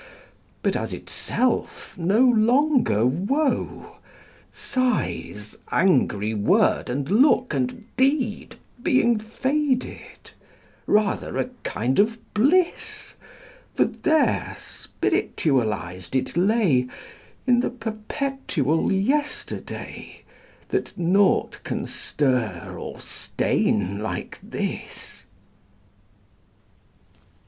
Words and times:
But 0.63 0.75
as 0.75 0.93
itself 0.93 1.93
no 1.95 2.21
longer 2.21 3.05
woe; 3.05 3.97
Sighs, 4.51 5.59
angry 5.71 6.33
word 6.33 6.89
and 6.89 7.07
look 7.11 7.53
and 7.53 7.85
deed 7.97 8.55
Being 8.81 9.19
faded: 9.19 10.31
rather 10.87 11.37
a 11.37 11.51
kind 11.61 11.99
of 11.99 12.17
bliss, 12.33 13.15
For 13.75 13.85
there 13.85 14.55
spiritualized 14.57 16.15
it 16.15 16.35
lay 16.35 16.87
In 17.45 17.59
the 17.59 17.69
perpetual 17.69 18.91
yesterday 18.91 20.23
That 20.69 20.97
naught 20.97 21.59
can 21.63 21.85
stir 21.85 22.75
or 22.75 22.99
stain 22.99 23.99
like 23.99 24.39
this. 24.41 25.27